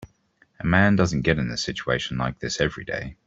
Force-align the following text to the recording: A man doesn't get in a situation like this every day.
A 0.59 0.65
man 0.65 0.95
doesn't 0.95 1.21
get 1.21 1.37
in 1.37 1.51
a 1.51 1.57
situation 1.57 2.17
like 2.17 2.39
this 2.39 2.59
every 2.59 2.85
day. 2.85 3.17